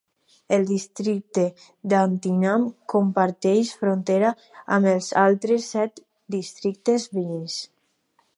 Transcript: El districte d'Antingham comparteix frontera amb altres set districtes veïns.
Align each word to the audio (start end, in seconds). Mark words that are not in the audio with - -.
El 0.55 0.63
districte 0.69 1.43
d'Antingham 1.93 2.65
comparteix 2.93 3.75
frontera 3.83 4.33
amb 4.79 4.93
altres 5.27 5.69
set 5.77 6.03
districtes 6.39 7.09
veïns. 7.21 7.61